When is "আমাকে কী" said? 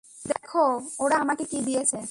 1.17-1.59